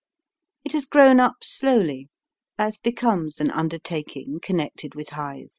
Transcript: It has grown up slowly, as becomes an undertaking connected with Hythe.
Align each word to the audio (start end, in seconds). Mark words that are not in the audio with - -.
It 0.65 0.71
has 0.71 0.87
grown 0.87 1.19
up 1.19 1.43
slowly, 1.43 2.09
as 2.57 2.79
becomes 2.79 3.39
an 3.39 3.51
undertaking 3.51 4.39
connected 4.41 4.95
with 4.95 5.09
Hythe. 5.09 5.49